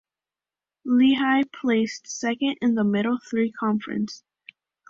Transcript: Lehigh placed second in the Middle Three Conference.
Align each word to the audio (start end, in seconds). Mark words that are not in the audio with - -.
Lehigh 0.83 1.43
placed 1.53 2.07
second 2.07 2.57
in 2.63 2.73
the 2.73 2.83
Middle 2.83 3.19
Three 3.29 3.51
Conference. 3.51 4.23